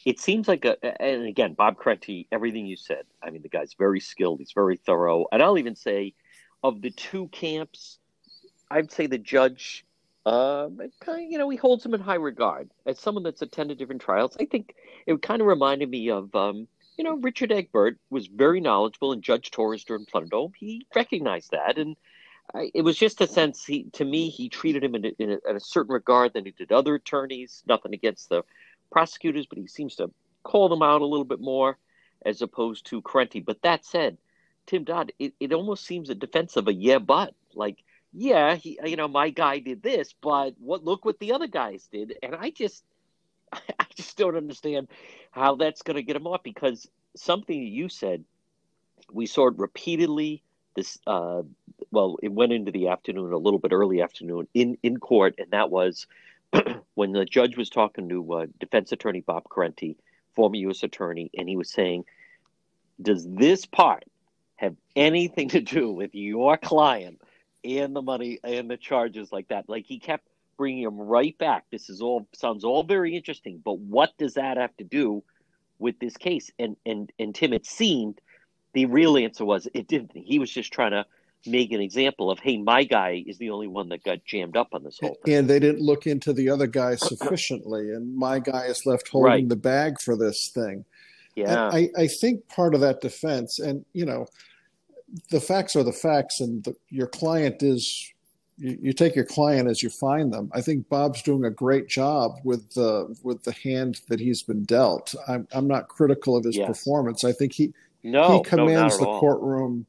it 0.06 0.20
seems 0.20 0.48
like 0.48 0.64
a, 0.64 1.02
and 1.02 1.26
again, 1.26 1.54
Bob 1.54 1.78
Corrente, 1.78 2.28
everything 2.32 2.68
you 2.68 2.78
said. 2.78 3.06
I 3.24 3.32
mean, 3.32 3.42
the 3.42 3.50
guy's 3.50 3.74
very 3.74 4.00
skilled. 4.00 4.38
He's 4.40 4.52
very 4.52 4.78
thorough. 4.78 5.26
And 5.32 5.42
I'll 5.42 5.58
even 5.58 5.76
say, 5.76 6.14
of 6.64 6.84
the 6.84 6.92
two 6.92 7.28
camps, 7.30 7.98
I'd 8.70 8.92
say 8.92 9.08
the 9.08 9.18
judge, 9.18 9.86
uh, 10.26 10.70
kind 11.00 11.26
of, 11.26 11.32
you 11.32 11.38
know, 11.38 11.50
he 11.50 11.58
holds 11.58 11.86
him 11.86 11.94
in 11.94 12.02
high 12.02 12.16
regard 12.16 12.70
as 12.86 13.00
someone 13.00 13.24
that's 13.24 13.42
attended 13.42 13.78
different 13.78 14.02
trials. 14.02 14.38
I 14.40 14.46
think 14.46 14.76
it 15.08 15.22
kind 15.22 15.42
of 15.42 15.48
reminded 15.48 15.90
me 15.90 16.10
of 16.10 16.34
um, 16.36 16.68
you 16.98 17.04
know, 17.04 17.18
Richard 17.18 17.52
Egbert 17.52 17.98
was 18.10 18.28
very 18.28 18.62
knowledgeable, 18.62 19.12
and 19.12 19.24
Judge 19.24 19.50
Torres 19.50 19.84
during 19.84 20.06
Plunderdome, 20.06 20.54
he 20.56 20.86
recognized 20.96 21.52
that, 21.52 21.78
and 21.78 21.96
I, 22.54 22.70
it 22.74 22.82
was 22.82 22.98
just 22.98 23.22
a 23.22 23.28
sense. 23.28 23.66
He, 23.66 23.86
to 23.94 24.06
me, 24.06 24.30
he 24.30 24.50
treated 24.50 24.84
him 24.84 24.96
in, 24.96 25.06
a, 25.06 25.12
in, 25.18 25.32
a, 25.32 25.50
in 25.50 25.56
a 25.56 25.60
certain 25.60 25.94
regard 25.94 26.34
than 26.34 26.46
he 26.46 26.52
did 26.52 26.72
other 26.72 26.96
attorneys. 26.96 27.64
Nothing 27.66 27.94
against 27.94 28.30
the 28.30 28.44
prosecutors, 28.92 29.48
but 29.48 29.58
he 29.58 29.68
seems 29.68 29.96
to 29.96 30.12
call 30.44 30.70
them 30.70 30.82
out 30.82 31.02
a 31.02 31.06
little 31.06 31.26
bit 31.26 31.40
more 31.40 31.78
as 32.26 32.42
opposed 32.42 32.86
to 32.88 33.02
Corrente. 33.02 33.44
But 33.44 33.62
that 33.62 33.86
said, 33.86 34.18
Tim 34.68 34.84
Dodd, 34.84 35.12
it, 35.18 35.34
it 35.40 35.54
almost 35.54 35.86
seems 35.86 36.10
a 36.10 36.16
defense 36.16 36.56
of 36.58 36.68
a 36.68 36.74
yeah, 36.74 37.00
but 37.00 37.34
like 37.56 37.84
yeah, 38.14 38.56
he, 38.56 38.80
you 38.84 38.96
know, 38.96 39.08
my 39.08 39.30
guy 39.30 39.60
did 39.60 39.82
this, 39.82 40.14
but 40.22 40.56
what? 40.60 40.84
Look 40.84 41.06
what 41.06 41.20
the 41.20 41.34
other 41.34 41.48
guys 41.48 41.88
did, 41.92 42.16
and 42.22 42.36
I 42.36 42.50
just 42.50 42.84
I 43.54 43.86
just 43.96 44.18
don't 44.18 44.36
understand 44.36 44.88
how 45.32 45.56
that's 45.56 45.82
going 45.82 45.96
to 45.96 46.04
get 46.04 46.16
him 46.16 46.28
off 46.28 46.44
because 46.44 46.90
something 47.16 47.62
you 47.62 47.90
said, 47.90 48.24
we 49.12 49.26
saw 49.26 49.48
it 49.48 49.58
repeatedly. 49.58 50.44
This, 50.76 50.98
uh, 51.06 51.42
well, 51.92 52.18
it 52.24 52.32
went 52.32 52.54
into 52.54 52.72
the 52.72 52.90
afternoon, 52.90 53.34
a 53.34 53.38
little 53.38 53.60
bit 53.60 53.74
early 53.74 54.02
afternoon 54.02 54.48
in, 54.54 54.78
in 54.84 54.98
court, 54.98 55.36
and 55.38 55.52
that 55.52 55.70
was 55.70 56.08
when 56.96 57.12
the 57.12 57.26
judge 57.26 57.58
was 57.58 57.70
talking 57.70 58.08
to 58.08 58.34
uh, 58.34 58.46
defense 58.60 58.92
attorney 58.94 59.20
Bob 59.20 59.44
Corrente, 59.50 59.98
former 60.34 60.56
U.S. 60.56 60.84
attorney, 60.84 61.30
and 61.38 61.50
he 61.50 61.58
was 61.58 61.70
saying, 61.70 62.06
Does 63.02 63.28
this 63.28 63.66
part 63.66 64.06
have 64.56 64.76
anything 64.96 65.50
to 65.50 65.60
do 65.60 65.92
with 65.92 66.16
your 66.16 66.56
client 66.56 67.20
and 67.64 67.96
the 67.96 68.02
money 68.02 68.40
and 68.44 68.70
the 68.70 68.78
charges 68.78 69.32
like 69.32 69.48
that? 69.50 69.68
Like 69.68 69.86
he 69.86 70.00
kept 70.00 70.28
bringing 70.58 70.84
him 70.84 70.98
right 70.98 71.38
back. 71.38 71.66
This 71.72 71.90
is 71.90 72.02
all 72.02 72.28
sounds 72.34 72.64
all 72.64 72.84
very 72.84 73.16
interesting, 73.16 73.62
but 73.64 73.80
what 73.80 74.12
does 74.18 74.36
that 74.36 74.58
have 74.58 74.76
to 74.78 74.84
do 74.84 75.24
with 75.80 76.00
this 76.00 76.18
case? 76.18 76.52
And 76.60 76.76
and 76.86 77.12
and 77.20 77.34
Tim, 77.34 77.54
it 77.54 77.66
seemed 77.66 78.20
the 78.74 78.86
real 78.86 79.18
answer 79.18 79.46
was 79.46 79.68
it 79.74 79.88
didn't. 79.88 80.12
He 80.16 80.40
was 80.40 80.52
just 80.52 80.72
trying 80.72 80.92
to 80.92 81.06
make 81.46 81.72
an 81.72 81.82
example 81.82 82.30
of, 82.30 82.40
hey, 82.40 82.58
my 82.58 82.84
guy 82.84 83.24
is 83.26 83.38
the 83.38 83.50
only 83.50 83.68
one 83.68 83.90
that 83.90 84.04
got 84.04 84.24
jammed 84.26 84.56
up 84.56 84.70
on 84.74 84.84
this 84.84 85.00
whole 85.02 85.18
thing. 85.26 85.34
And 85.34 85.50
they 85.50 85.60
didn't 85.60 85.82
look 85.82 86.06
into 86.06 86.34
the 86.34 86.50
other 86.50 86.68
guy 86.68 86.96
sufficiently, 86.96 87.92
and 87.92 88.16
my 88.16 88.40
guy 88.40 88.66
is 88.66 88.86
left 88.86 89.08
holding 89.08 89.32
right. 89.32 89.50
the 89.50 89.56
bag 89.56 90.00
for 90.00 90.16
this 90.16 90.52
thing. 90.54 90.86
Yeah, 91.36 91.70
I, 91.72 91.90
I 91.98 92.08
think 92.08 92.48
part 92.50 92.76
of 92.76 92.82
that 92.82 93.02
defense, 93.02 93.58
and 93.60 93.86
you 93.94 94.06
know, 94.06 94.28
the 95.30 95.42
facts 95.42 95.76
are 95.76 95.84
the 95.84 95.94
facts, 95.94 96.40
and 96.40 96.64
the, 96.64 96.76
your 96.90 97.08
client 97.08 97.62
is 97.62 98.12
you, 98.58 98.78
you, 98.82 98.94
take 98.94 99.16
your 99.16 99.26
client 99.26 99.68
as 99.68 99.82
you 99.82 99.90
find 99.90 100.32
them. 100.32 100.52
I 100.54 100.62
think 100.62 100.88
Bob's 100.90 101.22
doing 101.22 101.44
a 101.46 101.50
great 101.50 101.88
job 101.88 102.40
with 102.44 102.74
the 102.74 103.16
with 103.24 103.44
the 103.44 103.52
hand 103.52 104.02
that 104.10 104.20
he's 104.20 104.44
been 104.44 104.64
dealt. 104.64 105.16
I'm 105.28 105.48
I'm 105.52 105.68
not 105.68 105.88
critical 105.88 106.38
of 106.38 106.46
his 106.46 106.58
yes. 106.58 106.68
performance. 106.68 107.24
I 107.24 107.32
think 107.32 107.54
he 107.54 107.74
no, 108.04 108.38
he 108.38 108.44
commands 108.44 109.00
no, 109.00 109.06
the 109.06 109.20
courtroom 109.20 109.86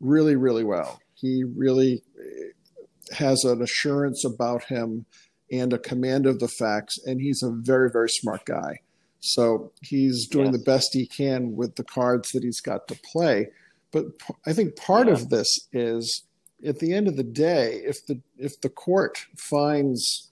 really 0.00 0.36
really 0.36 0.64
well. 0.64 1.00
He 1.14 1.44
really 1.44 2.02
eh, 2.18 3.14
has 3.14 3.44
an 3.44 3.62
assurance 3.62 4.24
about 4.24 4.64
him 4.64 5.06
and 5.52 5.72
a 5.72 5.78
command 5.78 6.26
of 6.26 6.38
the 6.38 6.48
facts, 6.48 6.98
and 7.04 7.20
he's 7.20 7.42
a 7.42 7.50
very 7.50 7.90
very 7.90 8.08
smart 8.08 8.44
guy. 8.44 8.80
So 9.20 9.72
he's 9.82 10.26
doing 10.26 10.46
yes. 10.46 10.56
the 10.56 10.64
best 10.64 10.94
he 10.94 11.06
can 11.06 11.54
with 11.54 11.76
the 11.76 11.84
cards 11.84 12.32
that 12.32 12.42
he's 12.42 12.60
got 12.60 12.88
to 12.88 12.98
play. 13.12 13.50
But 13.92 14.06
I 14.46 14.52
think 14.52 14.76
part 14.76 15.08
yeah. 15.08 15.14
of 15.14 15.30
this 15.30 15.68
is 15.72 16.24
at 16.64 16.78
the 16.78 16.92
end 16.92 17.08
of 17.08 17.16
the 17.16 17.24
day, 17.24 17.82
if 17.84 18.06
the 18.06 18.20
if 18.38 18.60
the 18.60 18.68
court 18.68 19.18
finds 19.36 20.30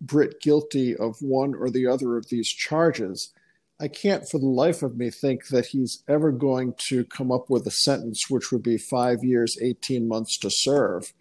Britt 0.00 0.40
guilty 0.40 0.96
of 0.96 1.16
one 1.20 1.54
or 1.54 1.70
the 1.70 1.86
other 1.86 2.16
of 2.16 2.28
these 2.28 2.48
charges, 2.48 3.32
I 3.80 3.88
can't 3.88 4.28
for 4.28 4.38
the 4.38 4.46
life 4.46 4.82
of 4.82 4.96
me 4.96 5.10
think 5.10 5.48
that 5.48 5.66
he's 5.66 6.02
ever 6.08 6.32
going 6.32 6.74
to 6.88 7.04
come 7.04 7.30
up 7.30 7.48
with 7.48 7.66
a 7.66 7.70
sentence 7.70 8.28
which 8.28 8.50
would 8.50 8.62
be 8.62 8.76
five 8.76 9.22
years, 9.22 9.56
18 9.60 10.08
months 10.08 10.36
to 10.38 10.50
serve. 10.50 11.12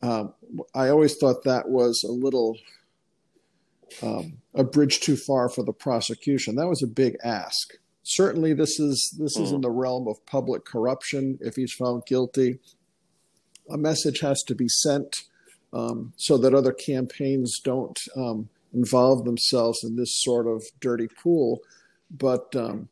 Um, 0.00 0.34
I 0.74 0.88
always 0.90 1.16
thought 1.16 1.42
that 1.42 1.68
was 1.68 2.04
a 2.04 2.12
little 2.12 2.56
um, 4.02 4.38
a 4.54 4.62
bridge 4.62 5.00
too 5.00 5.16
far 5.16 5.48
for 5.48 5.64
the 5.64 5.72
prosecution. 5.72 6.54
That 6.54 6.68
was 6.68 6.82
a 6.82 6.86
big 6.86 7.16
ask. 7.24 7.74
Certainly, 8.10 8.54
this 8.54 8.80
is 8.80 9.14
this 9.18 9.36
is 9.36 9.50
in 9.50 9.56
hmm. 9.56 9.62
the 9.62 9.70
realm 9.70 10.08
of 10.08 10.24
public 10.24 10.64
corruption. 10.64 11.38
If 11.42 11.56
he's 11.56 11.74
found 11.74 12.06
guilty, 12.06 12.58
a 13.70 13.76
message 13.76 14.20
has 14.20 14.42
to 14.46 14.54
be 14.54 14.66
sent 14.66 15.24
um, 15.74 16.14
so 16.16 16.38
that 16.38 16.54
other 16.54 16.72
campaigns 16.72 17.60
don't 17.62 17.98
um, 18.16 18.48
involve 18.72 19.26
themselves 19.26 19.84
in 19.84 19.96
this 19.96 20.22
sort 20.22 20.46
of 20.46 20.64
dirty 20.80 21.06
pool. 21.06 21.60
But 22.10 22.56
um, 22.56 22.88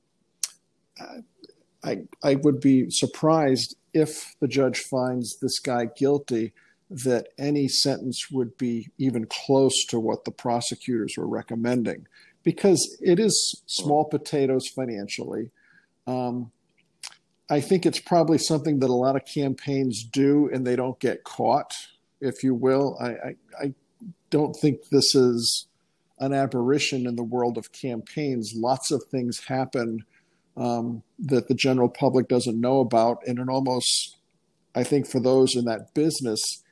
I, 1.82 2.02
I 2.22 2.34
would 2.34 2.60
be 2.60 2.90
surprised 2.90 3.74
if 3.94 4.34
the 4.40 4.48
judge 4.48 4.80
finds 4.80 5.38
this 5.38 5.58
guy 5.60 5.86
guilty 5.96 6.52
that 6.90 7.28
any 7.38 7.68
sentence 7.68 8.30
would 8.30 8.58
be 8.58 8.90
even 8.98 9.26
close 9.26 9.86
to 9.86 9.98
what 9.98 10.26
the 10.26 10.30
prosecutors 10.30 11.14
were 11.16 11.26
recommending 11.26 12.06
because 12.46 12.96
it 13.00 13.18
is 13.18 13.60
small 13.66 14.04
potatoes 14.04 14.68
financially. 14.68 15.50
Um, 16.06 16.52
I 17.50 17.60
think 17.60 17.84
it's 17.84 17.98
probably 17.98 18.38
something 18.38 18.78
that 18.78 18.88
a 18.88 18.92
lot 18.92 19.16
of 19.16 19.24
campaigns 19.24 20.04
do 20.04 20.48
and 20.52 20.64
they 20.64 20.76
don't 20.76 20.98
get 21.00 21.24
caught, 21.24 21.74
if 22.20 22.44
you 22.44 22.54
will. 22.54 22.96
I, 23.00 23.08
I, 23.08 23.36
I 23.60 23.74
don't 24.30 24.54
think 24.54 24.90
this 24.92 25.12
is 25.16 25.66
an 26.20 26.32
aberration 26.32 27.08
in 27.08 27.16
the 27.16 27.24
world 27.24 27.58
of 27.58 27.72
campaigns. 27.72 28.52
Lots 28.54 28.92
of 28.92 29.02
things 29.10 29.40
happen 29.48 30.04
um, 30.56 31.02
that 31.18 31.48
the 31.48 31.54
general 31.54 31.88
public 31.88 32.28
doesn't 32.28 32.60
know 32.60 32.78
about. 32.78 33.26
And 33.26 33.40
it 33.40 33.48
almost, 33.48 34.18
I 34.72 34.84
think, 34.84 35.08
for 35.08 35.18
those 35.18 35.56
in 35.56 35.64
that 35.64 35.94
business, 35.94 36.62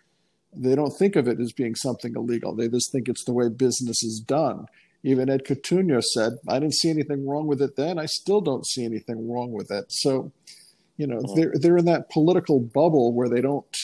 they 0.52 0.76
don't 0.76 0.96
think 0.96 1.16
of 1.16 1.26
it 1.26 1.40
as 1.40 1.52
being 1.52 1.74
something 1.74 2.14
illegal. 2.14 2.54
They 2.54 2.68
just 2.68 2.92
think 2.92 3.08
it's 3.08 3.24
the 3.24 3.32
way 3.32 3.48
business 3.48 4.04
is 4.04 4.22
done. 4.24 4.66
Even 5.04 5.30
Ed 5.30 5.44
Cotugno 5.44 6.02
said, 6.02 6.32
I 6.48 6.58
didn't 6.58 6.74
see 6.74 6.90
anything 6.90 7.28
wrong 7.28 7.46
with 7.46 7.62
it 7.62 7.76
then. 7.76 7.98
I 7.98 8.06
still 8.06 8.40
don't 8.40 8.66
see 8.66 8.84
anything 8.84 9.30
wrong 9.30 9.52
with 9.52 9.70
it. 9.70 9.92
So, 9.92 10.32
you 10.96 11.06
know 11.06 11.20
they're 11.34 11.52
they're 11.54 11.76
in 11.76 11.84
that 11.86 12.10
political 12.10 12.60
bubble 12.60 13.12
where 13.12 13.28
they 13.28 13.40
don't 13.40 13.76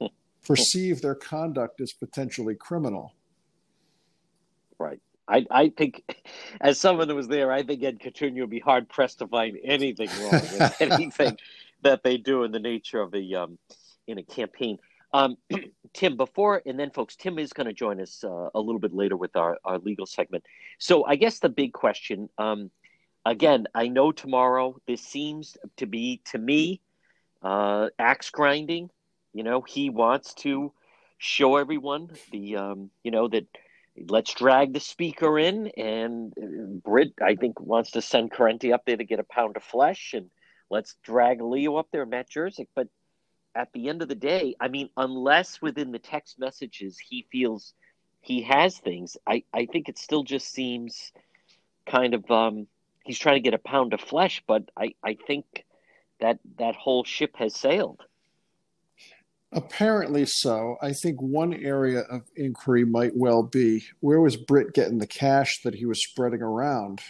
perceive 0.46 1.00
their 1.00 1.14
conduct 1.14 1.80
as 1.80 1.92
potentially 1.92 2.54
criminal 2.54 3.14
right 4.78 5.00
I, 5.28 5.46
I 5.52 5.68
think, 5.68 6.02
as 6.60 6.80
someone 6.80 7.06
that 7.06 7.14
was 7.14 7.28
there, 7.28 7.52
I 7.52 7.62
think 7.62 7.82
Ed 7.84 8.00
Cotugno 8.00 8.40
would 8.40 8.50
be 8.50 8.58
hard 8.58 8.88
pressed 8.88 9.20
to 9.20 9.28
find 9.28 9.56
anything 9.62 10.08
wrong 10.20 10.32
with 10.32 10.76
anything 10.80 11.38
that 11.82 12.02
they 12.02 12.16
do 12.18 12.42
in 12.42 12.50
the 12.50 12.58
nature 12.58 13.00
of 13.00 13.14
a 13.14 13.34
um, 13.34 13.56
in 14.08 14.18
a 14.18 14.24
campaign. 14.24 14.78
Um, 15.14 15.36
Tim, 15.94 16.16
before 16.16 16.62
and 16.64 16.78
then, 16.78 16.90
folks, 16.90 17.16
Tim 17.16 17.38
is 17.38 17.52
going 17.52 17.66
to 17.66 17.72
join 17.72 18.00
us 18.00 18.24
uh, 18.24 18.48
a 18.54 18.60
little 18.60 18.80
bit 18.80 18.94
later 18.94 19.16
with 19.16 19.36
our, 19.36 19.58
our 19.64 19.78
legal 19.78 20.06
segment. 20.06 20.44
So, 20.78 21.04
I 21.04 21.16
guess 21.16 21.38
the 21.38 21.48
big 21.48 21.72
question, 21.72 22.28
um, 22.38 22.70
again, 23.24 23.66
I 23.74 23.88
know 23.88 24.12
tomorrow 24.12 24.76
this 24.86 25.02
seems 25.02 25.56
to 25.76 25.86
be 25.86 26.22
to 26.26 26.38
me 26.38 26.80
uh, 27.42 27.88
axe 27.98 28.30
grinding. 28.30 28.90
You 29.32 29.44
know, 29.44 29.62
he 29.62 29.90
wants 29.90 30.34
to 30.34 30.72
show 31.18 31.56
everyone 31.56 32.10
the 32.32 32.56
um, 32.56 32.90
you 33.04 33.10
know 33.10 33.28
that 33.28 33.46
let's 34.08 34.34
drag 34.34 34.72
the 34.72 34.80
speaker 34.80 35.38
in, 35.38 35.68
and 35.76 36.32
uh, 36.36 36.80
Britt 36.84 37.12
I 37.22 37.36
think 37.36 37.60
wants 37.60 37.92
to 37.92 38.02
send 38.02 38.32
Corrente 38.32 38.72
up 38.72 38.82
there 38.84 38.96
to 38.96 39.04
get 39.04 39.20
a 39.20 39.24
pound 39.24 39.56
of 39.56 39.62
flesh, 39.62 40.14
and 40.14 40.30
let's 40.70 40.96
drag 41.02 41.40
Leo 41.40 41.76
up 41.76 41.88
there, 41.92 42.06
Matt 42.06 42.28
Jerzyk, 42.30 42.68
but 42.74 42.88
at 43.54 43.72
the 43.72 43.88
end 43.88 44.02
of 44.02 44.08
the 44.08 44.14
day, 44.14 44.54
I 44.60 44.68
mean, 44.68 44.88
unless 44.96 45.60
within 45.60 45.92
the 45.92 45.98
text 45.98 46.38
messages 46.38 46.98
he 46.98 47.26
feels 47.30 47.74
he 48.20 48.42
has 48.42 48.78
things, 48.78 49.16
I, 49.26 49.44
I 49.52 49.66
think 49.66 49.88
it 49.88 49.98
still 49.98 50.22
just 50.22 50.52
seems 50.52 51.12
kind 51.86 52.14
of 52.14 52.30
um, 52.30 52.66
he's 53.04 53.18
trying 53.18 53.36
to 53.36 53.40
get 53.40 53.54
a 53.54 53.58
pound 53.58 53.92
of 53.92 54.00
flesh, 54.00 54.42
but 54.46 54.70
I, 54.76 54.94
I 55.04 55.16
think 55.26 55.44
that 56.20 56.38
that 56.58 56.76
whole 56.76 57.04
ship 57.04 57.36
has 57.36 57.54
sailed. 57.54 58.00
Apparently 59.52 60.24
so. 60.24 60.76
I 60.80 60.92
think 60.92 61.20
one 61.20 61.52
area 61.52 62.00
of 62.00 62.22
inquiry 62.36 62.86
might 62.86 63.14
well 63.14 63.42
be 63.42 63.84
where 64.00 64.20
was 64.20 64.36
Britt 64.36 64.72
getting 64.72 64.98
the 64.98 65.06
cash 65.06 65.60
that 65.64 65.74
he 65.74 65.84
was 65.84 66.02
spreading 66.02 66.40
around? 66.40 67.02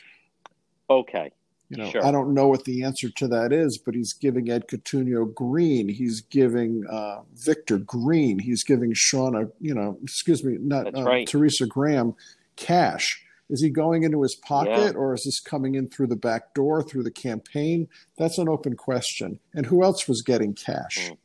Okay. 0.91 1.31
You 1.73 1.79
know, 1.79 1.91
sure. 1.91 2.05
I 2.05 2.11
don't 2.11 2.35
know 2.35 2.49
what 2.49 2.65
the 2.67 2.85
answer 2.85 3.09
to 3.09 3.29
that 3.29 3.51
is, 3.51 3.79
but 3.79 3.95
he's 3.95 4.13
giving 4.13 4.51
Ed 4.51 4.69
Cotugno 4.69 5.35
green. 5.35 5.89
He's 5.89 6.21
giving 6.21 6.85
uh, 6.91 7.23
Victor 7.35 7.79
green. 7.79 8.39
He's 8.39 8.63
giving 8.63 8.93
Shawna, 8.93 9.51
you 9.59 9.75
know, 9.75 9.99
excuse 10.03 10.45
me, 10.45 10.59
not 10.61 10.95
uh, 10.95 11.03
right. 11.03 11.27
Teresa 11.27 11.67
Graham 11.67 12.15
cash. 12.57 13.25
Is 13.49 13.63
he 13.63 13.71
going 13.71 14.03
into 14.03 14.23
his 14.23 14.35
pocket 14.35 14.93
Yeah. 14.93 14.99
or 14.99 15.15
is 15.15 15.25
this 15.25 15.41
coming 15.41 15.75
in 15.75 15.89
through 15.89 16.09
the 16.09 16.17
back 16.17 16.53
door, 16.55 16.83
through 16.83 17.05
the 17.05 17.11
campaign? 17.11 17.89
That's 18.19 18.37
an 18.37 18.49
open 18.51 18.77
question. 18.77 19.41
And 19.55 19.65
who 19.65 19.83
else 19.83 20.07
was 20.07 20.21
getting 20.23 20.53
cash? 20.55 21.11
Mm. 21.11 21.17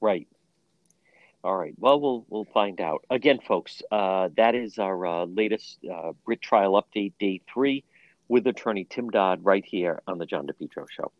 Right. 0.00 0.28
All 1.44 1.56
right. 1.56 1.74
Well, 1.78 2.00
we'll 2.00 2.26
we'll 2.28 2.48
find 2.52 2.80
out. 2.80 3.04
Again, 3.10 3.38
folks, 3.46 3.80
uh, 3.92 4.28
that 4.36 4.54
is 4.54 4.78
our 4.78 5.06
uh, 5.06 5.24
latest 5.26 5.78
uh, 5.88 6.12
Britt 6.24 6.42
trial 6.42 6.72
update, 6.72 7.12
day 7.20 7.40
three, 7.52 7.84
with 8.28 8.46
attorney 8.46 8.86
Tim 8.88 9.10
Dodd, 9.10 9.44
right 9.44 9.64
here 9.64 10.02
on 10.06 10.18
the 10.18 10.26
John 10.26 10.46
DePetro 10.46 10.86
Show. 10.90 11.12